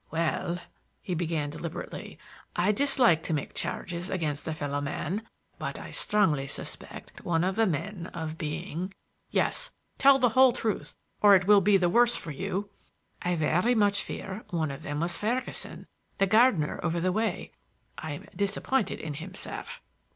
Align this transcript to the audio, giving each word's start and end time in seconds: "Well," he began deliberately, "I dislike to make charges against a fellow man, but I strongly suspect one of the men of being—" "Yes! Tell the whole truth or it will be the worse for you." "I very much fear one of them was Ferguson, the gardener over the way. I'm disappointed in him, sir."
"Well," 0.09 0.57
he 1.03 1.13
began 1.13 1.51
deliberately, 1.51 2.17
"I 2.55 2.71
dislike 2.71 3.21
to 3.21 3.35
make 3.35 3.53
charges 3.53 4.09
against 4.09 4.47
a 4.47 4.53
fellow 4.55 4.81
man, 4.81 5.21
but 5.59 5.77
I 5.77 5.91
strongly 5.91 6.47
suspect 6.47 7.23
one 7.23 7.43
of 7.43 7.55
the 7.55 7.67
men 7.67 8.07
of 8.07 8.35
being—" 8.35 8.95
"Yes! 9.29 9.69
Tell 9.99 10.17
the 10.17 10.29
whole 10.29 10.53
truth 10.53 10.95
or 11.21 11.35
it 11.35 11.45
will 11.45 11.61
be 11.61 11.77
the 11.77 11.87
worse 11.87 12.15
for 12.15 12.31
you." 12.31 12.71
"I 13.21 13.35
very 13.35 13.75
much 13.75 14.01
fear 14.01 14.43
one 14.49 14.71
of 14.71 14.81
them 14.81 15.01
was 15.01 15.19
Ferguson, 15.19 15.85
the 16.17 16.25
gardener 16.25 16.79
over 16.81 16.99
the 16.99 17.11
way. 17.11 17.51
I'm 17.99 18.27
disappointed 18.35 18.99
in 18.99 19.13
him, 19.13 19.35
sir." 19.35 19.65